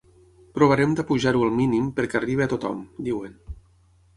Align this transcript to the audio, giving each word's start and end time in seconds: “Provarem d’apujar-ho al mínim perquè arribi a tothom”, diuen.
“Provarem 0.57 0.95
d’apujar-ho 0.99 1.43
al 1.47 1.53
mínim 1.59 1.91
perquè 1.99 2.17
arribi 2.21 2.47
a 2.47 2.51
tothom”, 2.55 2.81
diuen. 3.11 3.37